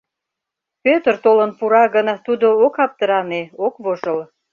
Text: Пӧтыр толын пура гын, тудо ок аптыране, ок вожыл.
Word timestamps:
Пӧтыр 0.83 1.15
толын 1.25 1.51
пура 1.57 1.85
гын, 1.95 2.07
тудо 2.25 2.47
ок 2.65 2.75
аптыране, 2.85 3.41
ок 3.65 3.73
вожыл. 3.83 4.19